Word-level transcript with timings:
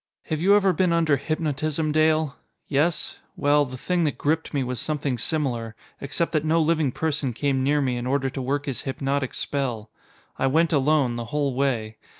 Have 0.23 0.41
you 0.41 0.55
ever 0.55 0.73
been 0.73 0.91
under 0.91 1.15
hypnotism, 1.15 1.91
Dale? 1.91 2.35
Yes? 2.67 3.19
Well, 3.37 3.65
the 3.65 3.77
thing 3.77 4.03
that 4.05 4.17
gripped 4.17 4.51
me 4.51 4.63
was 4.63 4.79
something 4.79 5.15
similar 5.19 5.75
except 5.99 6.31
that 6.31 6.43
no 6.43 6.59
living 6.59 6.91
person 6.91 7.33
came 7.33 7.61
near 7.63 7.81
me 7.81 7.97
in 7.97 8.07
order 8.07 8.27
to 8.31 8.41
work 8.41 8.65
his 8.65 8.81
hypnotic 8.81 9.35
spell. 9.35 9.91
I 10.39 10.47
went 10.47 10.73
alone, 10.73 11.17
the 11.17 11.25
whole 11.25 11.53
way. 11.53 11.97